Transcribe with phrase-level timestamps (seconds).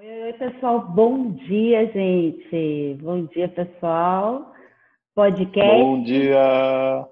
[0.00, 0.80] Oi, oi, pessoal.
[0.80, 2.96] Bom dia, gente.
[3.02, 4.54] Bom dia, pessoal.
[5.12, 5.82] Podcast.
[5.82, 7.04] Bom dia.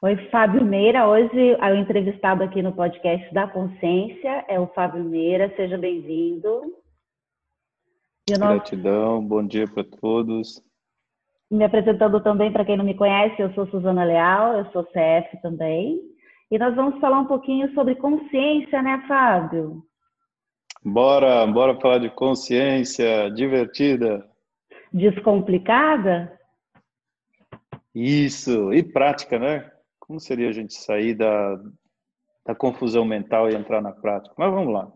[0.00, 1.06] Oi, Fábio Meira.
[1.06, 5.52] Hoje o entrevistado aqui no podcast da Consciência é o Fábio Meira.
[5.56, 6.74] Seja bem-vindo.
[8.30, 9.22] Gratidão.
[9.22, 10.62] Bom dia para todos.
[11.50, 15.36] Me apresentando também para quem não me conhece, eu sou Suzana Leal, eu sou CF
[15.42, 16.00] também.
[16.50, 19.86] E nós vamos falar um pouquinho sobre consciência, né, Fábio?
[20.84, 24.28] Bora, bora falar de consciência divertida.
[24.92, 26.38] Descomplicada?
[27.94, 29.70] Isso, e prática, né?
[29.98, 31.60] Como seria a gente sair da,
[32.46, 34.34] da confusão mental e entrar na prática?
[34.38, 34.86] Mas vamos lá.
[34.86, 34.94] O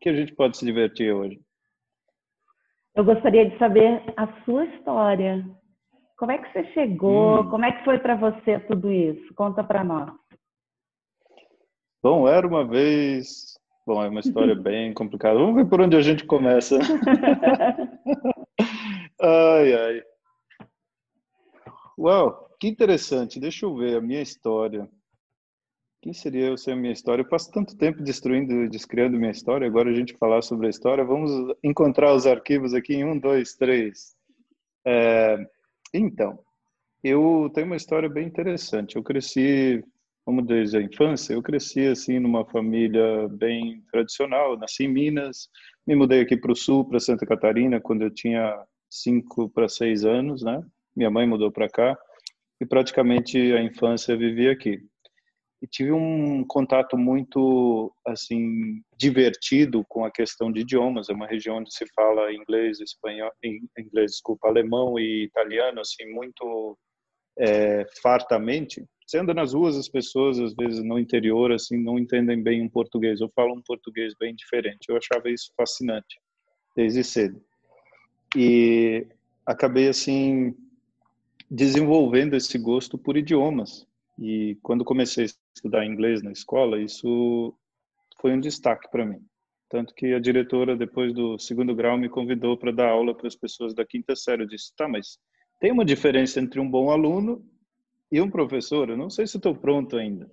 [0.00, 1.40] que a gente pode se divertir hoje?
[2.94, 5.44] Eu gostaria de saber a sua história.
[6.16, 7.42] Como é que você chegou?
[7.42, 7.50] Hum.
[7.50, 9.32] Como é que foi para você tudo isso?
[9.34, 10.10] Conta para nós.
[12.02, 13.57] Bom, era uma vez
[13.88, 15.38] Bom, é uma história bem complicada.
[15.38, 16.76] Vamos ver por onde a gente começa.
[19.18, 20.02] ai, ai.
[21.98, 23.40] Uau, que interessante.
[23.40, 24.86] Deixa eu ver a minha história.
[26.02, 27.22] Quem seria eu sem a minha história?
[27.22, 29.66] Eu passo tanto tempo destruindo e descriando minha história.
[29.66, 31.02] Agora a gente falar sobre a história.
[31.02, 34.14] Vamos encontrar os arquivos aqui em um, dois, três.
[34.84, 35.48] É,
[35.94, 36.38] então,
[37.02, 38.96] eu tenho uma história bem interessante.
[38.96, 39.82] Eu cresci
[40.28, 44.58] como desde a infância, eu cresci assim numa família bem tradicional.
[44.58, 45.48] Nasci em Minas,
[45.86, 50.04] me mudei aqui para o sul, para Santa Catarina, quando eu tinha cinco para seis
[50.04, 50.62] anos, né?
[50.94, 51.96] Minha mãe mudou para cá
[52.60, 54.78] e praticamente a infância vivi aqui.
[55.62, 61.08] E tive um contato muito assim divertido com a questão de idiomas.
[61.08, 63.32] É uma região onde se fala inglês, espanhol,
[63.78, 66.76] inglês, desculpa, alemão e italiano assim muito
[67.38, 68.84] é, fartamente.
[69.06, 72.68] Você anda nas ruas, as pessoas, às vezes, no interior, assim, não entendem bem um
[72.68, 74.88] português, ou falam um português bem diferente.
[74.88, 76.20] Eu achava isso fascinante,
[76.76, 77.40] desde cedo.
[78.36, 79.06] E
[79.46, 80.54] acabei, assim,
[81.50, 83.86] desenvolvendo esse gosto por idiomas.
[84.18, 87.54] E quando comecei a estudar inglês na escola, isso
[88.20, 89.20] foi um destaque para mim.
[89.70, 93.36] Tanto que a diretora, depois do segundo grau, me convidou para dar aula para as
[93.36, 94.42] pessoas da quinta série.
[94.42, 95.18] Eu disse, tá, mas
[95.58, 97.44] tem uma diferença entre um bom aluno
[98.10, 100.30] e um professor, eu não sei se estou pronto ainda.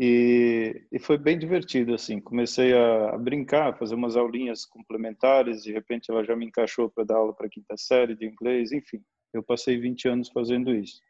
[0.00, 2.20] E, e, foi bem divertido, assim.
[2.20, 7.02] Comecei a, a, brincar, fazer umas aulinhas complementares, de repente ela já me encaixou para
[7.02, 9.02] dar aula para quinta série de inglês, enfim.
[9.32, 11.00] Eu passei 20 anos fazendo isso.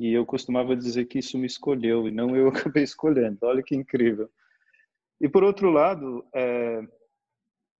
[0.00, 3.38] E eu costumava dizer que isso me escolheu, e não eu acabei escolhendo.
[3.42, 4.28] Olha que incrível.
[5.20, 6.80] E por outro lado, é,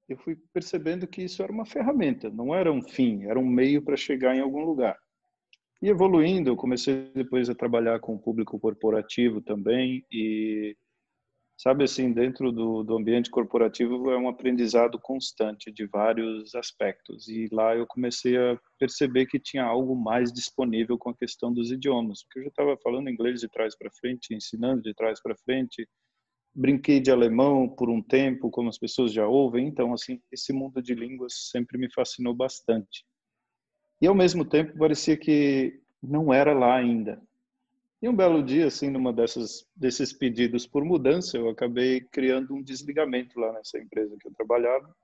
[0.09, 3.83] eu fui percebendo que isso era uma ferramenta, não era um fim, era um meio
[3.83, 4.99] para chegar em algum lugar.
[5.83, 10.77] E evoluindo, eu comecei depois a trabalhar com o público corporativo também e
[11.57, 17.29] sabe assim, dentro do, do ambiente corporativo é um aprendizado constante de vários aspectos.
[17.29, 21.71] E lá eu comecei a perceber que tinha algo mais disponível com a questão dos
[21.71, 25.37] idiomas, porque eu já estava falando inglês de trás para frente, ensinando de trás para
[25.37, 25.89] frente,
[26.55, 30.81] brinquei de alemão por um tempo, como as pessoas já ouvem, então assim, esse mundo
[30.81, 33.05] de línguas sempre me fascinou bastante.
[34.01, 37.21] E ao mesmo tempo parecia que não era lá ainda.
[38.01, 42.63] E um belo dia, assim, numa dessas desses pedidos por mudança, eu acabei criando um
[42.63, 44.95] desligamento lá nessa empresa que eu trabalhava.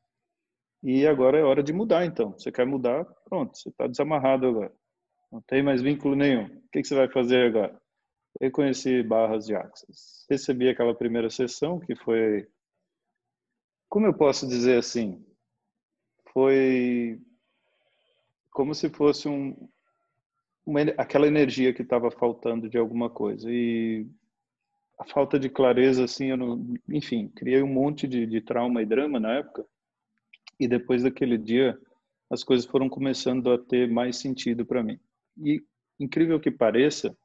[0.83, 2.33] E agora é hora de mudar, então.
[2.33, 3.05] Você quer mudar?
[3.25, 4.73] Pronto, você está desamarrado agora.
[5.33, 6.45] Não tem mais vínculo nenhum.
[6.45, 7.81] O que, que você vai fazer agora?
[8.39, 10.27] Eu conheci Barras de Axis.
[10.31, 12.47] Recebi aquela primeira sessão que foi,
[13.89, 15.25] como eu posso dizer assim,
[16.33, 17.21] foi
[18.53, 19.57] como se fosse um,
[20.65, 23.51] uma, aquela energia que estava faltando de alguma coisa.
[23.51, 24.07] E
[24.99, 29.19] a falta de clareza assim não, enfim criei um monte de, de trauma e drama
[29.19, 29.67] na época.
[30.59, 31.79] E depois daquele dia
[32.31, 35.01] as coisas foram começando a ter mais sentido para mim.
[35.39, 35.63] E
[35.99, 37.17] incrível que pareça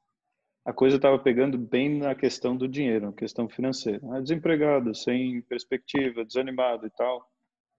[0.65, 4.01] a coisa estava pegando bem na questão do dinheiro, na questão financeira.
[4.21, 7.23] Desempregado, sem perspectiva, desanimado e tal.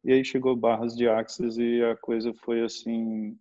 [0.05, 3.37] E aí chegou barras de Axis e a coisa foi assim.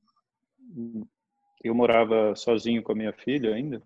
[1.63, 3.83] Eu morava sozinho com a minha filha ainda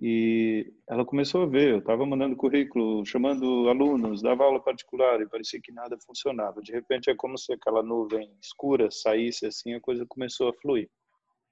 [0.00, 1.70] e ela começou a ver.
[1.70, 6.60] Eu estava mandando currículo, chamando alunos, dava aula particular e parecia que nada funcionava.
[6.60, 10.90] De repente é como se aquela nuvem escura saísse assim, a coisa começou a fluir.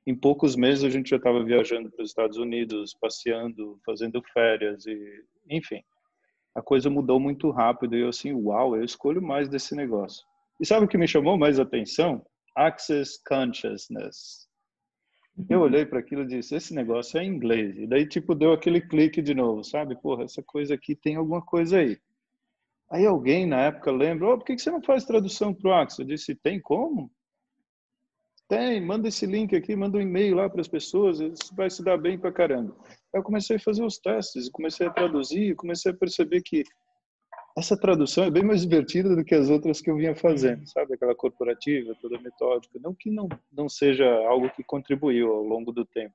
[0.06, 4.86] Em poucos meses a gente já estava viajando para os Estados Unidos, passeando, fazendo férias
[4.86, 5.82] e, enfim,
[6.54, 10.24] a coisa mudou muito rápido e eu assim, uau, eu escolho mais desse negócio.
[10.60, 12.24] E sabe o que me chamou mais atenção?
[12.56, 14.48] Access Consciousness.
[15.48, 17.78] Eu olhei para aquilo e disse, esse negócio é inglês.
[17.78, 19.96] E daí, tipo, deu aquele clique de novo, sabe?
[20.00, 21.98] Porra, essa coisa aqui tem alguma coisa aí.
[22.90, 26.00] Aí alguém na época lembra, oh, por que você não faz tradução para o Axis?
[26.00, 27.10] Eu disse, tem como?
[28.50, 31.84] Tem, manda esse link aqui, manda um e-mail lá para as pessoas, isso vai se
[31.84, 32.76] dar bem para caramba.
[33.14, 36.64] Eu comecei a fazer os testes, comecei a traduzir, comecei a perceber que
[37.56, 40.94] essa tradução é bem mais divertida do que as outras que eu vinha fazendo, sabe?
[40.94, 42.76] Aquela corporativa, toda metódica.
[42.82, 46.14] Não que não, não seja algo que contribuiu ao longo do tempo.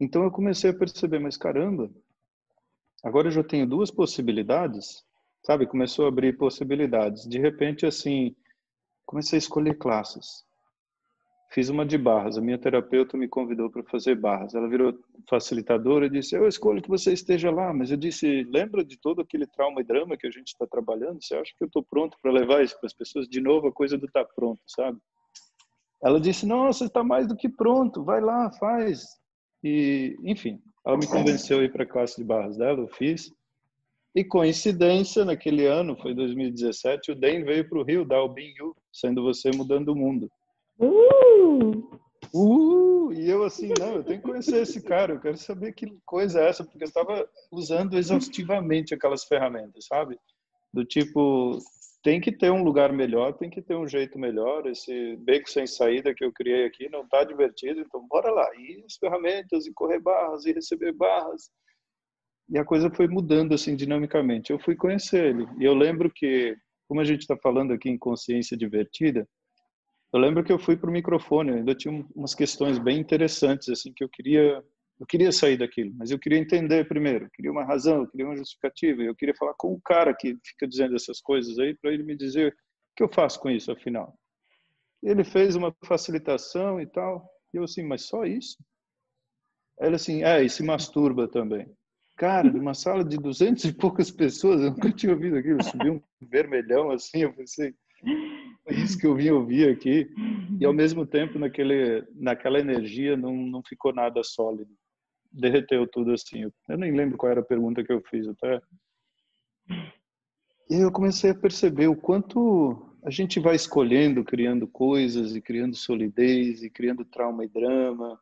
[0.00, 1.88] Então eu comecei a perceber, mas caramba,
[3.04, 5.04] agora eu já tenho duas possibilidades,
[5.46, 5.64] sabe?
[5.64, 7.28] Começou a abrir possibilidades.
[7.28, 8.34] De repente, assim,
[9.06, 10.49] comecei a escolher classes
[11.50, 12.38] fiz uma de barras.
[12.38, 14.54] A minha terapeuta me convidou para fazer barras.
[14.54, 14.96] Ela virou
[15.28, 17.72] facilitadora e disse: Eu escolho que você esteja lá.
[17.72, 21.22] Mas eu disse: Lembra de todo aquele trauma e drama que a gente está trabalhando?
[21.22, 23.28] Você acha que eu estou pronto para levar isso para as pessoas?
[23.28, 24.98] De novo, a coisa do estar tá pronto, sabe?
[26.02, 28.04] Ela disse: Nossa, está mais do que pronto.
[28.04, 29.04] Vai lá, faz.
[29.62, 32.80] E, enfim, ela me convenceu a ir para a classe de barras dela.
[32.80, 33.32] Eu fiz.
[34.12, 38.74] E coincidência, naquele ano, foi 2017, o Den veio para o Rio dar o Binhu,
[38.92, 40.28] sendo você mudando o mundo.
[40.80, 41.98] Uh!
[42.34, 43.12] Uh!
[43.12, 46.40] E eu assim, não, eu tenho que conhecer esse cara, eu quero saber que coisa
[46.40, 50.18] é essa, porque eu estava usando exaustivamente aquelas ferramentas, sabe?
[50.72, 51.58] Do tipo,
[52.02, 54.66] tem que ter um lugar melhor, tem que ter um jeito melhor.
[54.66, 58.48] Esse beco sem saída que eu criei aqui não está divertido, então bora lá.
[58.56, 61.50] E as ferramentas, e correr barras, e receber barras.
[62.48, 64.50] E a coisa foi mudando assim dinamicamente.
[64.50, 65.46] Eu fui conhecer ele.
[65.58, 66.56] E eu lembro que,
[66.88, 69.28] como a gente está falando aqui em consciência divertida,
[70.12, 73.92] eu lembro que eu fui para o microfone, ainda tinha umas questões bem interessantes assim
[73.92, 74.62] que eu queria,
[74.98, 78.26] eu queria sair daquilo, mas eu queria entender primeiro, eu queria uma razão, eu queria
[78.26, 81.92] uma justificativa, eu queria falar com o cara que fica dizendo essas coisas aí para
[81.92, 84.14] ele me dizer o que eu faço com isso afinal.
[85.02, 87.24] Ele fez uma facilitação e tal,
[87.54, 88.56] e eu assim, mas só isso?
[89.80, 91.70] Ele assim, é, e se masturba também.
[92.16, 96.02] Cara, numa sala de duzentos e poucas pessoas, eu nunca tinha ouvido aquilo, subiu um
[96.20, 97.74] vermelhão assim, eu pensei,
[98.74, 100.10] isso que eu vim ouvir aqui.
[100.58, 104.70] E ao mesmo tempo, naquele, naquela energia, não, não ficou nada sólido.
[105.32, 106.50] Derreteu tudo assim.
[106.68, 108.60] Eu nem lembro qual era a pergunta que eu fiz até.
[110.68, 115.74] E eu comecei a perceber o quanto a gente vai escolhendo, criando coisas e criando
[115.74, 118.18] solidez e criando trauma e drama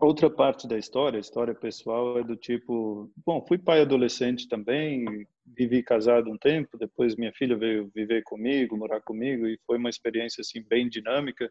[0.00, 5.26] Outra parte da história, a história pessoal, é do tipo: bom, fui pai adolescente também,
[5.46, 9.90] vivi casado um tempo, depois minha filha veio viver comigo, morar comigo, e foi uma
[9.90, 11.50] experiência assim bem dinâmica.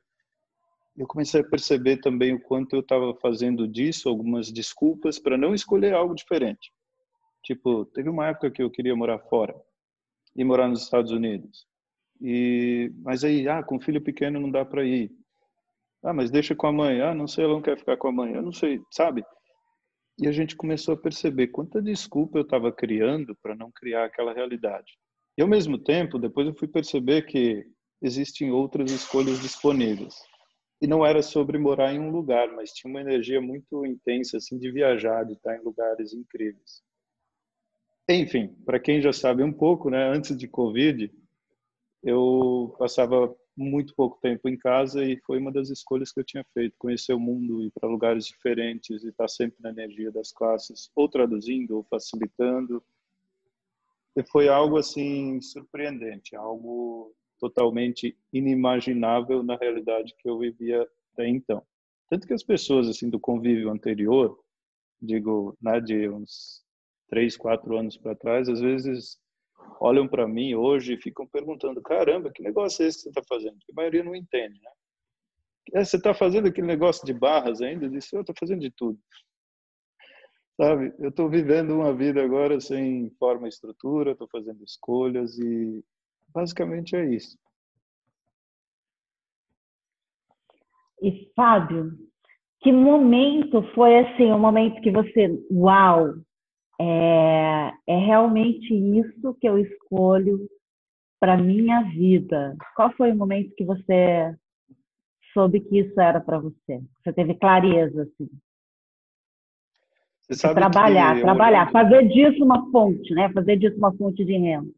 [0.97, 5.53] Eu comecei a perceber também o quanto eu estava fazendo disso algumas desculpas para não
[5.53, 6.71] escolher algo diferente.
[7.43, 9.55] Tipo, teve uma época que eu queria morar fora
[10.35, 11.65] e morar nos Estados Unidos.
[12.19, 15.11] E mas aí, ah, com filho pequeno não dá para ir.
[16.03, 17.01] Ah, mas deixa com a mãe.
[17.01, 18.33] Ah, não sei, ela não quer ficar com a mãe.
[18.33, 19.24] Eu não sei, sabe?
[20.19, 24.33] E a gente começou a perceber quanta desculpa eu estava criando para não criar aquela
[24.33, 24.98] realidade.
[25.38, 27.65] E ao mesmo tempo, depois eu fui perceber que
[28.01, 30.15] existem outras escolhas disponíveis.
[30.81, 34.57] E não era sobre morar em um lugar, mas tinha uma energia muito intensa assim
[34.57, 36.81] de viajar, de estar em lugares incríveis.
[38.09, 41.12] Enfim, para quem já sabe um pouco, né, antes de Covid,
[42.03, 46.45] eu passava muito pouco tempo em casa e foi uma das escolhas que eu tinha
[46.53, 50.89] feito, conhecer o mundo, ir para lugares diferentes e estar sempre na energia das classes,
[50.95, 52.83] ou traduzindo ou facilitando.
[54.15, 61.63] E foi algo assim surpreendente, algo totalmente inimaginável na realidade que eu vivia até então.
[62.09, 64.38] Tanto que as pessoas assim do convívio anterior,
[65.01, 66.63] digo, né, de uns
[67.07, 69.20] três, quatro anos para trás, às vezes
[69.80, 73.24] olham para mim hoje e ficam perguntando: caramba, que negócio é esse que você está
[73.27, 73.58] fazendo?
[73.58, 74.72] Porque a maioria não entende, né?
[75.74, 77.86] É, você está fazendo aquele negócio de barras ainda?
[77.86, 79.00] Eu disse: eu estou fazendo de tudo.
[80.58, 80.94] Sabe?
[81.00, 85.84] Eu estou vivendo uma vida agora sem forma e estrutura, estou fazendo escolhas e
[86.34, 87.38] basicamente é isso.
[91.01, 91.98] E Fábio,
[92.62, 96.13] que momento foi assim, o um momento que você, uau,
[96.81, 100.50] é, é realmente isso que eu escolho
[101.19, 102.55] para minha vida.
[102.75, 104.35] Qual foi o momento que você
[105.31, 106.81] soube que isso era para você?
[107.03, 108.29] Você teve clareza, assim?
[110.21, 113.31] Você sabe trabalhar, trabalhar, fazer disso uma fonte, né?
[113.31, 114.71] Fazer disso uma fonte de renda.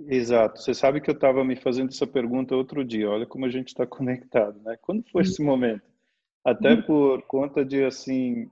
[0.00, 0.60] Exato.
[0.60, 3.08] Você sabe que eu estava me fazendo essa pergunta outro dia.
[3.08, 4.76] Olha como a gente está conectado, né?
[4.82, 5.82] Quando foi esse momento?
[6.44, 8.50] Até por conta de assim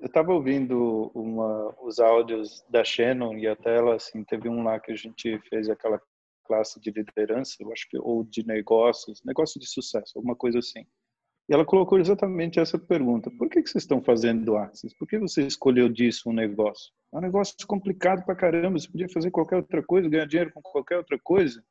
[0.00, 4.78] eu estava ouvindo uma, os áudios da Shannon e até ela assim teve um lá
[4.78, 6.00] que a gente fez aquela
[6.44, 10.84] classe de liderança, eu acho que ou de negócios, negócio de sucesso, alguma coisa assim.
[11.48, 14.94] E ela colocou exatamente essa pergunta: por que, que vocês estão fazendo Axis?
[14.94, 16.92] Por que você escolheu disso um negócio?
[17.12, 18.78] É um negócio complicado pra caramba.
[18.78, 21.62] Você podia fazer qualquer outra coisa, ganhar dinheiro com qualquer outra coisa.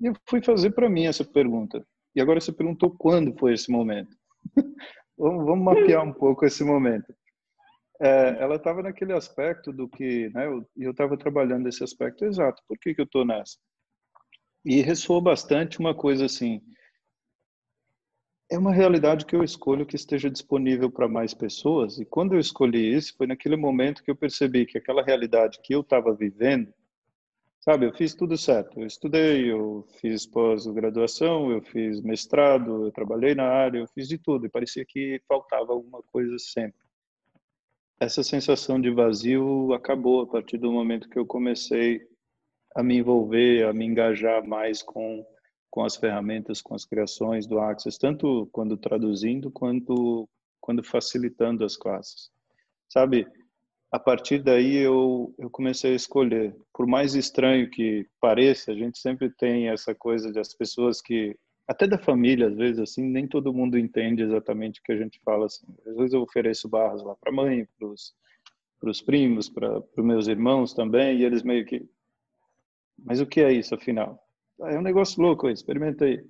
[0.00, 1.86] E eu fui fazer para mim essa pergunta.
[2.14, 4.16] E agora você perguntou quando foi esse momento.
[5.16, 7.14] vamos, vamos mapear um pouco esse momento.
[8.00, 12.62] É, ela estava naquele aspecto do que, né, eu estava trabalhando esse aspecto exato.
[12.66, 13.58] Por que, que eu estou nessa?
[14.64, 16.62] E ressoou bastante uma coisa assim,
[18.50, 22.00] é uma realidade que eu escolho que esteja disponível para mais pessoas.
[22.00, 25.72] E quando eu escolhi isso, foi naquele momento que eu percebi que aquela realidade que
[25.72, 26.74] eu estava vivendo,
[27.60, 28.80] sabe, eu fiz tudo certo.
[28.80, 34.18] Eu estudei, eu fiz pós-graduação, eu fiz mestrado, eu trabalhei na área, eu fiz de
[34.18, 34.46] tudo.
[34.46, 36.79] E parecia que faltava alguma coisa sempre.
[38.00, 42.00] Essa sensação de vazio acabou a partir do momento que eu comecei
[42.74, 45.24] a me envolver, a me engajar mais com
[45.70, 50.28] com as ferramentas, com as criações do Access, tanto quando traduzindo quanto
[50.60, 52.28] quando facilitando as classes.
[52.88, 53.26] Sabe,
[53.92, 56.54] a partir daí eu, eu comecei a escolher.
[56.74, 61.36] Por mais estranho que pareça, a gente sempre tem essa coisa de as pessoas que,
[61.66, 65.20] até da família, às vezes, assim, nem todo mundo entende exatamente o que a gente
[65.20, 65.46] fala.
[65.46, 65.66] Assim.
[65.86, 70.26] Às vezes eu ofereço barras lá para a mãe, para os primos, para os meus
[70.26, 71.88] irmãos também, e eles meio que.
[72.98, 74.20] Mas o que é isso, afinal?
[74.62, 76.22] é um negócio louco, experimenta aí.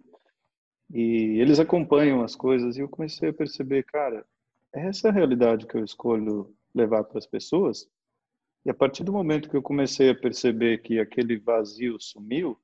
[0.92, 4.24] E eles acompanham as coisas e eu comecei a perceber, cara,
[4.72, 7.88] essa é a realidade que eu escolho levar para as pessoas.
[8.64, 12.58] E a partir do momento que eu comecei a perceber que aquele vazio sumiu,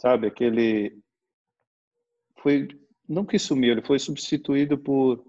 [0.00, 0.98] sabe, aquele
[2.46, 2.68] foi
[3.08, 5.24] não que sumiu, ele foi substituído por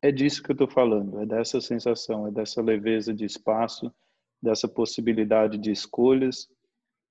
[0.00, 3.92] é disso que eu estou falando, é dessa sensação, é dessa leveza de espaço,
[4.42, 6.48] dessa possibilidade de escolhas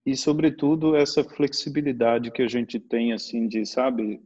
[0.03, 4.19] e sobretudo essa flexibilidade que a gente tem assim de sabe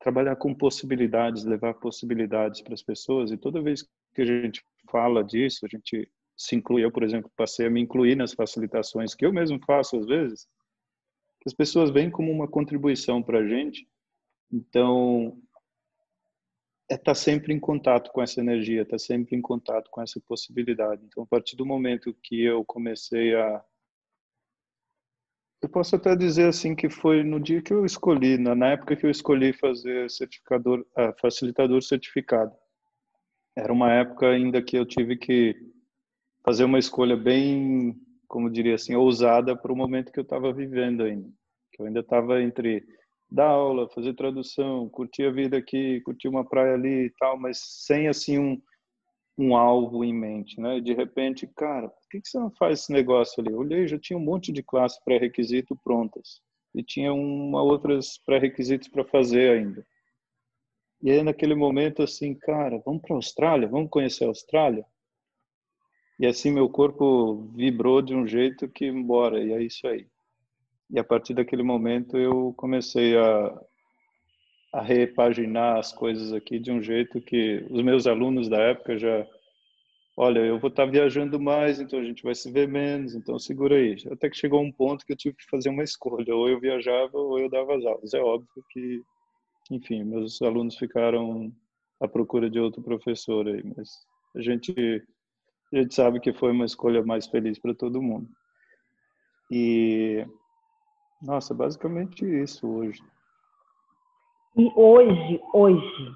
[0.00, 5.22] trabalhar com possibilidades levar possibilidades para as pessoas e toda vez que a gente fala
[5.22, 9.24] disso a gente se inclui eu por exemplo passei a me incluir nas facilitações que
[9.24, 10.48] eu mesmo faço às vezes
[11.46, 13.86] as pessoas veem como uma contribuição para a gente
[14.52, 15.40] então
[16.90, 20.02] é estar tá sempre em contato com essa energia, estar tá sempre em contato com
[20.02, 21.02] essa possibilidade.
[21.04, 23.64] Então, a partir do momento que eu comecei a
[25.64, 29.06] eu posso até dizer assim que foi no dia que eu escolhi, na época que
[29.06, 32.54] eu escolhi fazer certificador, uh, facilitador certificado.
[33.56, 35.56] Era uma época ainda que eu tive que
[36.44, 37.98] fazer uma escolha bem,
[38.28, 41.30] como diria assim, ousada para o momento que eu estava vivendo ainda.
[41.72, 42.86] Que eu ainda estava entre
[43.30, 47.58] dar aula, fazer tradução, curtir a vida aqui, curtir uma praia ali e tal, mas
[47.58, 48.60] sem assim um
[49.36, 50.80] um alvo em mente, né?
[50.80, 53.52] De repente, cara, por que, você não faz esse negócio ali?
[53.52, 56.40] Eu olhei, já tinha um monte de classe pré-requisito prontas
[56.74, 59.86] e tinha uma outras pré-requisitos para fazer ainda.
[61.02, 64.84] E aí naquele momento assim, cara, vamos para a Austrália, vamos conhecer a Austrália.
[66.18, 70.06] E assim meu corpo vibrou de um jeito que embora e é isso aí.
[70.94, 73.60] E a partir daquele momento eu comecei a
[74.72, 79.24] a repaginar as coisas aqui de um jeito que os meus alunos da época já
[80.16, 83.76] olha, eu vou estar viajando mais, então a gente vai se ver menos, então segura
[83.76, 83.96] aí.
[84.10, 87.16] Até que chegou um ponto que eu tive que fazer uma escolha, ou eu viajava
[87.16, 88.14] ou eu dava as aulas.
[88.14, 89.00] É óbvio que,
[89.70, 91.52] enfim, meus alunos ficaram
[92.00, 93.88] à procura de outro professor aí, mas
[94.36, 94.72] a gente
[95.72, 98.28] a gente sabe que foi uma escolha mais feliz para todo mundo.
[99.50, 100.24] E
[101.24, 103.02] nossa, basicamente isso hoje.
[104.56, 106.12] E hoje, hoje,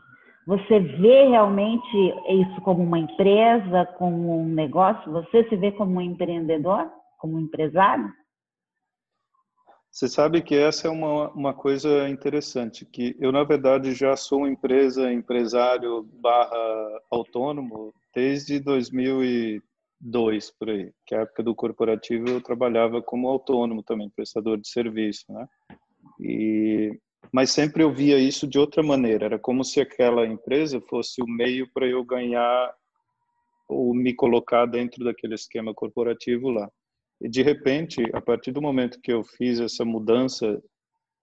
[0.47, 5.11] você vê realmente isso como uma empresa, como um negócio?
[5.13, 8.13] Você se vê como um empreendedor, como um empresário?
[9.91, 14.47] Você sabe que essa é uma, uma coisa interessante, que eu, na verdade, já sou
[14.47, 18.61] empresa, empresário barra autônomo desde
[20.01, 24.59] 2002, por aí, que é a época do corporativo eu trabalhava como autônomo também, prestador
[24.59, 25.47] de serviço, né?
[26.21, 26.99] E
[27.33, 29.27] mas sempre eu via isso de outra maneira.
[29.27, 32.75] Era como se aquela empresa fosse o meio para eu ganhar
[33.69, 36.71] ou me colocar dentro daquele esquema corporativo lá.
[37.21, 40.63] E de repente, a partir do momento que eu fiz essa mudança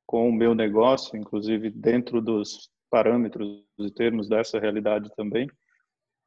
[0.06, 5.48] com o meu negócio, inclusive dentro dos parâmetros e termos dessa realidade também,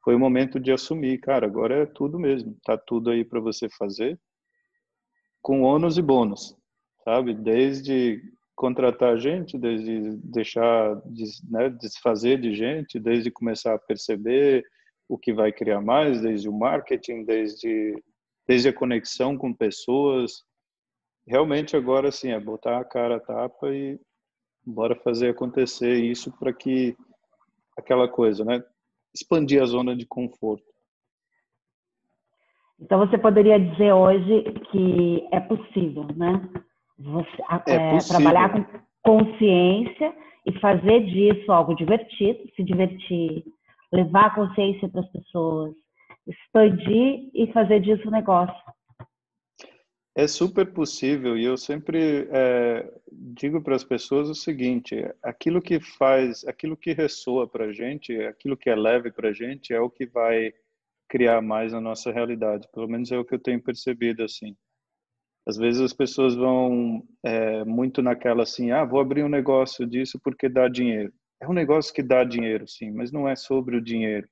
[0.03, 3.67] foi o momento de assumir, cara, agora é tudo mesmo, tá tudo aí para você
[3.69, 4.19] fazer,
[5.41, 6.55] com ônus e bônus,
[7.03, 7.33] sabe?
[7.33, 8.21] Desde
[8.55, 11.01] contratar gente, desde deixar,
[11.49, 14.65] né, desfazer de gente, desde começar a perceber
[15.07, 17.95] o que vai criar mais, desde o marketing, desde,
[18.47, 20.43] desde a conexão com pessoas.
[21.25, 23.99] Realmente agora sim é botar a cara a tapa e
[24.65, 26.95] Bora fazer acontecer isso para que
[27.77, 28.63] aquela coisa, né?
[29.13, 30.65] Expandir a zona de conforto.
[32.79, 36.41] Então você poderia dizer hoje que é possível, né?
[36.97, 38.21] Você, é é, possível.
[38.21, 40.13] Trabalhar com consciência
[40.45, 43.43] e fazer disso algo divertido, se divertir,
[43.91, 45.73] levar a consciência para as pessoas,
[46.27, 48.55] expandir e fazer disso um negócio.
[50.19, 55.79] É super possível e eu sempre é, digo para as pessoas o seguinte: aquilo que
[55.79, 59.79] faz, aquilo que ressoa para a gente, aquilo que é leve para a gente é
[59.79, 60.53] o que vai
[61.07, 62.67] criar mais na nossa realidade.
[62.73, 64.57] Pelo menos é o que eu tenho percebido assim.
[65.47, 70.19] Às vezes as pessoas vão é, muito naquela assim, ah, vou abrir um negócio disso
[70.21, 71.13] porque dá dinheiro.
[71.41, 74.27] É um negócio que dá dinheiro, sim, mas não é sobre o dinheiro.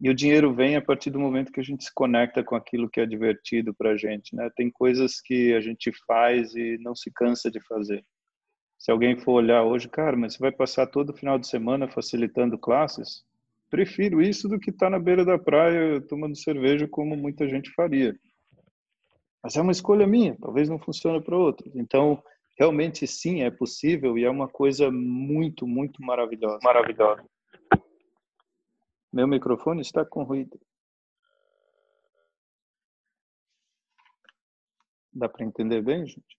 [0.00, 2.88] E o dinheiro vem a partir do momento que a gente se conecta com aquilo
[2.88, 4.50] que é divertido para a gente, né?
[4.54, 8.04] Tem coisas que a gente faz e não se cansa de fazer.
[8.78, 12.58] Se alguém for olhar hoje, cara, mas você vai passar todo final de semana facilitando
[12.58, 13.22] classes?
[13.70, 17.70] Prefiro isso do que estar tá na beira da praia tomando cerveja como muita gente
[17.70, 18.14] faria.
[19.42, 21.74] Mas é uma escolha minha, talvez não funcione para outros.
[21.74, 22.22] Então,
[22.58, 26.58] realmente sim, é possível e é uma coisa muito, muito maravilhosa.
[26.62, 27.24] Maravilhosa.
[29.12, 30.58] Meu microfone está com ruído.
[35.12, 36.38] Dá para entender bem, gente?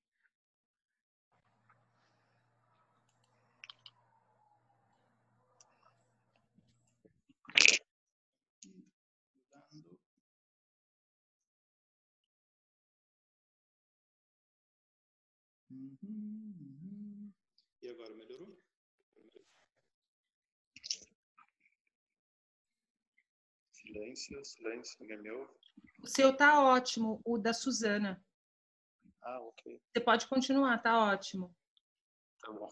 [17.84, 18.58] E agora melhorou?
[23.94, 25.52] Silêncio, silêncio, ninguém me ouve?
[26.02, 28.20] O seu tá ótimo, o da Suzana.
[29.22, 29.80] Ah, ok.
[29.94, 31.56] Você pode continuar, tá ótimo.
[32.42, 32.70] Tá bom.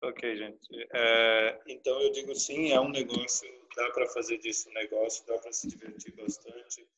[0.00, 0.88] Ok, gente.
[0.94, 5.36] É, então eu digo sim, é um negócio, dá para fazer disso um negócio, dá
[5.38, 6.88] para se divertir bastante.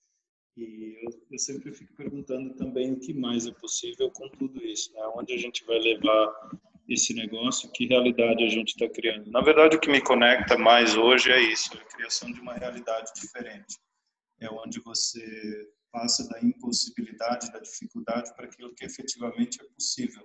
[0.57, 4.93] E eu, eu, sempre fico perguntando também o que mais é possível com tudo isso,
[4.93, 5.05] né?
[5.17, 6.51] Onde a gente vai levar
[6.89, 9.31] esse negócio, que realidade a gente está criando.
[9.31, 12.55] Na verdade, o que me conecta mais hoje é isso, é a criação de uma
[12.55, 13.77] realidade diferente.
[14.41, 20.23] É onde você passa da impossibilidade, da dificuldade para aquilo que efetivamente é possível.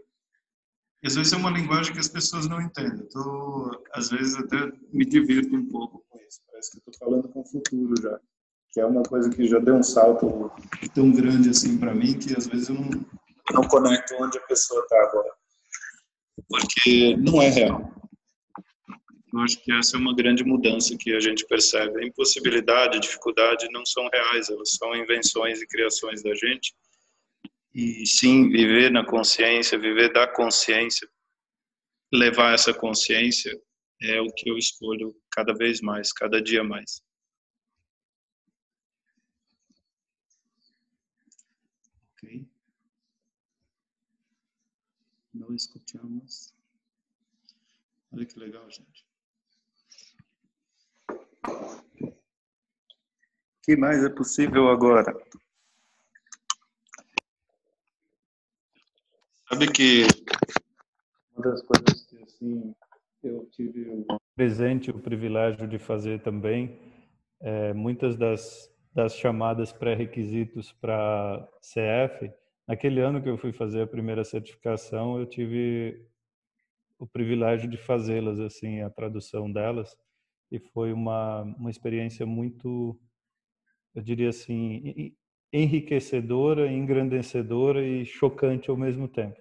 [1.04, 3.06] E às vezes é uma linguagem que as pessoas não entendem.
[3.06, 6.39] Então, às vezes até me divirto um pouco com isso.
[6.47, 8.19] Parece que estou falando com o futuro já
[8.73, 10.52] que é uma coisa que já deu um salto
[10.95, 12.89] tão grande assim para mim que às vezes eu não,
[13.54, 15.32] não conecto onde a pessoa está agora,
[16.48, 17.93] porque não é real.
[19.34, 22.00] Eu acho que essa é uma grande mudança que a gente percebe.
[22.00, 26.74] A impossibilidade, a dificuldade não são reais, elas são invenções e criações da gente.
[27.74, 31.08] E sim, viver na consciência, viver da consciência,
[32.13, 33.60] levar essa consciência
[34.00, 37.02] é o que eu escolho cada vez mais, cada dia mais.
[45.34, 46.54] Não escutamos.
[48.12, 49.06] Olha que legal, gente.
[52.00, 52.13] O
[53.63, 55.04] que mais é possível agora?
[59.50, 60.04] Sabe que
[61.36, 62.76] uma das coisas que assim
[63.24, 66.80] eu tive o presente, o privilégio de fazer também,
[67.39, 72.32] é, muitas das, das chamadas pré-requisitos para CF
[72.67, 76.06] Naquele ano que eu fui fazer a primeira certificação, eu tive
[76.97, 79.95] o privilégio de fazê-las, assim, a tradução delas,
[80.49, 82.97] e foi uma, uma experiência muito,
[83.93, 85.13] eu diria assim,
[85.52, 89.39] enriquecedora, engrandecedora e chocante ao mesmo tempo.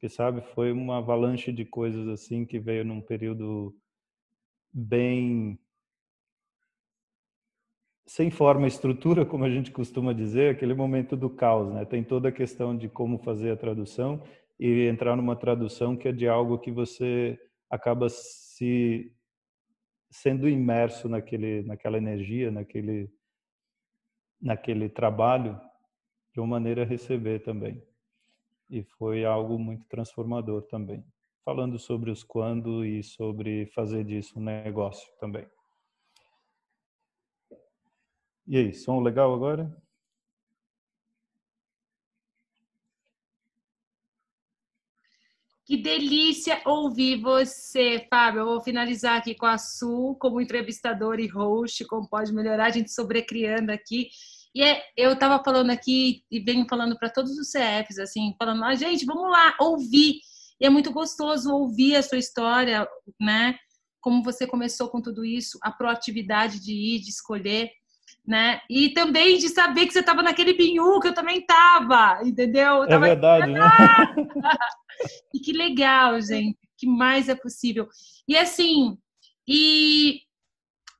[0.00, 3.72] Que sabe, foi uma avalanche de coisas assim que veio num período
[4.72, 5.58] bem
[8.06, 11.84] sem forma e estrutura, como a gente costuma dizer, aquele momento do caos, né?
[11.84, 14.22] Tem toda a questão de como fazer a tradução
[14.58, 17.38] e entrar numa tradução que é de algo que você
[17.70, 19.12] acaba se
[20.10, 23.10] sendo imerso naquele naquela energia, naquele
[24.40, 25.58] naquele trabalho
[26.34, 27.82] de uma maneira a receber também.
[28.68, 31.04] E foi algo muito transformador também.
[31.44, 35.46] Falando sobre os quando e sobre fazer disso um negócio também.
[38.46, 39.74] E aí, som legal agora?
[45.64, 48.40] Que delícia ouvir você, Fábio.
[48.40, 52.70] Eu vou finalizar aqui com a Su, como entrevistador e host, como pode melhorar, a
[52.70, 54.08] gente sobrecriando aqui.
[54.54, 58.64] E é, eu estava falando aqui e venho falando para todos os CFs, assim, falando,
[58.64, 60.16] ah, gente, vamos lá, ouvir.
[60.60, 62.86] E é muito gostoso ouvir a sua história,
[63.20, 63.56] né?
[64.00, 67.70] Como você começou com tudo isso, a proatividade de ir, de escolher,
[68.26, 68.60] né?
[68.70, 72.84] E também de saber que você estava naquele binhu que eu também estava, entendeu?
[72.84, 73.60] É verdade, né?
[75.34, 76.58] e que legal, gente.
[76.78, 77.88] Que mais é possível?
[78.26, 78.96] E assim,
[79.46, 80.20] e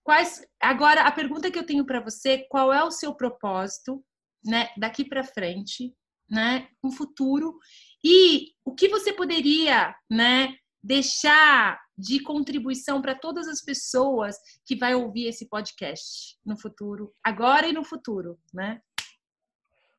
[0.03, 4.05] quais agora a pergunta que eu tenho para você, qual é o seu propósito,
[4.45, 5.95] né, daqui para frente,
[6.29, 7.59] né, no futuro?
[8.05, 14.95] E o que você poderia, né, deixar de contribuição para todas as pessoas que vai
[14.95, 18.81] ouvir esse podcast no futuro, agora e no futuro, né?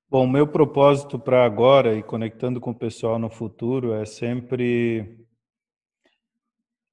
[0.10, 5.26] Bom, meu propósito para agora e conectando com o pessoal no futuro é sempre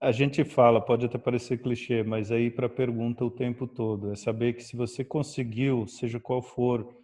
[0.00, 4.10] a gente fala, pode até parecer clichê, mas aí para a pergunta o tempo todo
[4.10, 6.96] é saber que se você conseguiu, seja qual for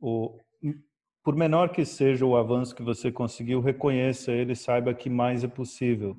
[0.00, 0.38] o
[1.24, 5.48] por menor que seja o avanço que você conseguiu, reconheça ele, saiba que mais é
[5.48, 6.16] possível.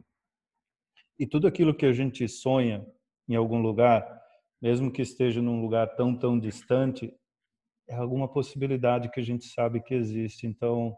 [1.20, 2.86] E tudo aquilo que a gente sonha
[3.28, 4.22] em algum lugar,
[4.62, 7.14] mesmo que esteja num lugar tão tão distante,
[7.88, 10.46] é alguma possibilidade que a gente sabe que existe.
[10.46, 10.96] Então,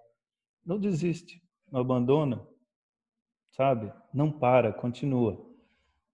[0.66, 2.46] não desiste, não abandona,
[3.52, 3.92] sabe?
[4.14, 5.48] Não para, continua.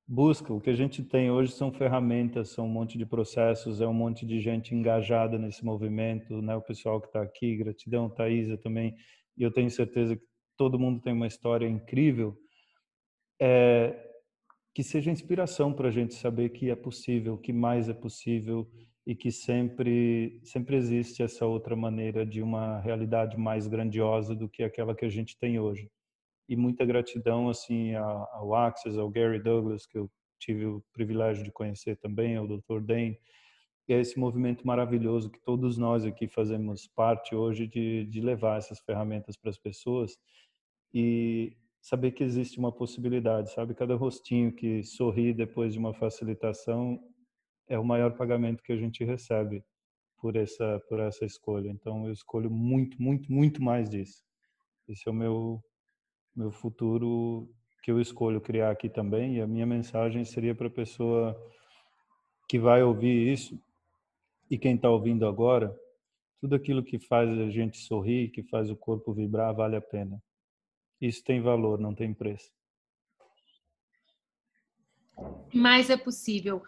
[0.07, 0.53] Busca.
[0.53, 3.93] O que a gente tem hoje são ferramentas, são um monte de processos, é um
[3.93, 6.55] monte de gente engajada nesse movimento, né?
[6.55, 8.95] O pessoal que está aqui, gratidão, Thaisa também.
[9.35, 10.23] E eu tenho certeza que
[10.55, 12.37] todo mundo tem uma história incrível.
[13.39, 14.05] É,
[14.73, 18.69] que seja inspiração para a gente saber que é possível, que mais é possível
[19.07, 24.63] e que sempre sempre existe essa outra maneira de uma realidade mais grandiosa do que
[24.63, 25.89] aquela que a gente tem hoje.
[26.49, 31.51] E muita gratidão assim ao Access, ao Gary Douglas que eu tive o privilégio de
[31.51, 32.81] conhecer também, ao Dr.
[32.81, 33.17] Dane,
[33.87, 38.57] e é esse movimento maravilhoso que todos nós aqui fazemos parte hoje de, de levar
[38.57, 40.17] essas ferramentas para as pessoas
[40.93, 43.75] e saber que existe uma possibilidade, sabe?
[43.75, 46.99] Cada rostinho que sorri depois de uma facilitação
[47.69, 49.63] é o maior pagamento que a gente recebe
[50.17, 51.69] por essa por essa escolha.
[51.69, 54.23] Então eu escolho muito, muito, muito mais disso.
[54.89, 55.63] Esse é o meu
[56.35, 57.47] meu futuro
[57.83, 61.37] que eu escolho criar aqui também e a minha mensagem seria para a pessoa
[62.49, 63.61] que vai ouvir isso
[64.49, 65.75] e quem está ouvindo agora,
[66.41, 70.19] tudo aquilo que faz a gente sorrir, que faz o corpo vibrar, vale a pena.
[71.01, 72.51] Isso tem valor, não tem preço.
[75.53, 76.61] Mais é possível.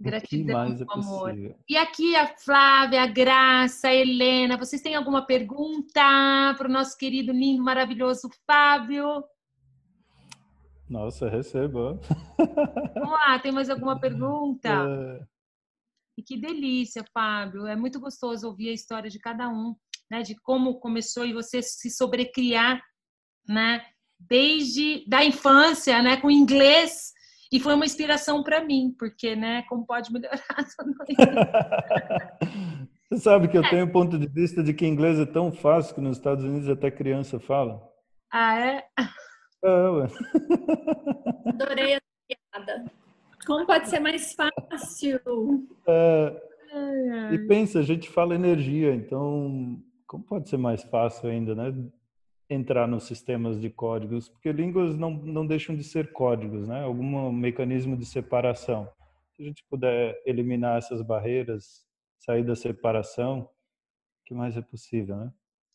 [0.00, 1.56] Gratidão, é amor.
[1.68, 6.00] E aqui a Flávia, a Graça, a Helena, vocês têm alguma pergunta
[6.56, 9.22] para o nosso querido, lindo, maravilhoso Fábio?
[10.88, 12.00] Nossa, receba.
[12.94, 14.68] Vamos lá, tem mais alguma pergunta?
[15.26, 15.30] É...
[16.18, 17.66] E que delícia, Fábio.
[17.66, 19.74] É muito gostoso ouvir a história de cada um,
[20.10, 20.20] né?
[20.20, 22.82] De como começou e você se sobrecriar,
[23.48, 23.82] né?
[24.18, 26.16] Desde da infância, né?
[26.16, 27.12] Com inglês
[27.52, 30.38] e foi uma inspiração para mim, porque, né, como pode melhorar
[33.10, 33.70] Você sabe que eu é.
[33.70, 36.68] tenho um ponto de vista de que inglês é tão fácil que nos Estados Unidos
[36.68, 37.82] até criança fala.
[38.32, 38.84] Ah, é?
[39.64, 40.06] É, ué.
[41.46, 42.84] Adorei a piada.
[43.44, 45.18] Como pode ser mais fácil?
[45.88, 46.40] É,
[47.32, 51.74] e pensa, a gente fala energia, então como pode ser mais fácil ainda, né?
[52.50, 56.82] Entrar nos sistemas de códigos, porque línguas não, não deixam de ser códigos, né?
[56.82, 58.90] Algum mecanismo de separação.
[59.36, 61.86] Se a gente puder eliminar essas barreiras,
[62.18, 63.48] sair da separação,
[64.26, 65.32] que mais é possível, né?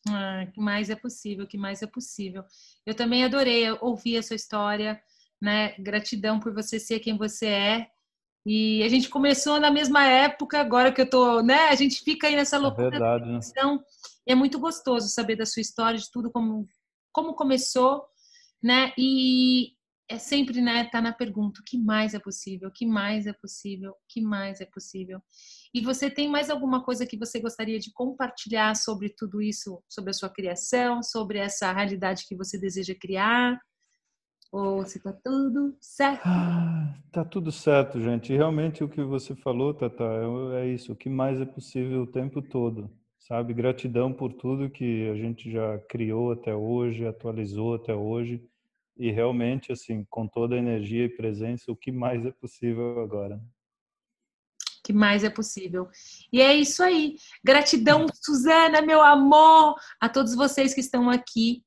[0.08, 2.44] Ah, que mais é possível, que mais é possível.
[2.84, 5.00] Eu também adorei ouvir a sua história,
[5.40, 5.74] né?
[5.78, 7.90] Gratidão por você ser quem você é.
[8.44, 11.68] E a gente começou na mesma época, agora que eu tô, né?
[11.68, 12.86] A gente fica aí nessa é loucura.
[12.86, 13.40] É verdade, né?
[14.26, 16.66] É muito gostoso saber da sua história, de tudo como,
[17.12, 18.04] como começou,
[18.62, 18.92] né?
[18.98, 19.76] E
[20.08, 22.68] é sempre, né, tá na pergunta, o que mais é possível?
[22.68, 23.90] O que mais é possível?
[23.90, 25.20] O que mais é possível?
[25.74, 30.10] E você tem mais alguma coisa que você gostaria de compartilhar sobre tudo isso, sobre
[30.10, 33.58] a sua criação, sobre essa realidade que você deseja criar?
[34.52, 36.22] Ou se tá tudo certo?
[36.24, 38.32] Ah, tá tudo certo, gente.
[38.32, 40.92] E realmente o que você falou, Tata, é, é isso.
[40.92, 42.88] O que mais é possível o tempo todo
[43.26, 43.52] sabe?
[43.52, 48.42] Gratidão por tudo que a gente já criou até hoje, atualizou até hoje
[48.96, 53.40] e realmente assim, com toda a energia e presença, o que mais é possível agora.
[54.82, 55.88] Que mais é possível.
[56.32, 57.16] E é isso aí.
[57.44, 61.64] Gratidão, Suzana, meu amor, a todos vocês que estão aqui.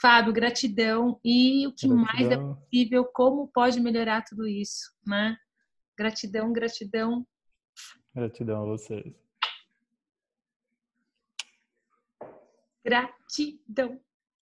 [0.00, 1.20] Fábio, gratidão.
[1.22, 1.96] E o que gratidão.
[1.98, 5.36] mais é possível, como pode melhorar tudo isso, né?
[5.96, 7.26] Gratidão, gratidão.
[8.14, 9.27] Gratidão a vocês.
[12.88, 14.00] Gratidão.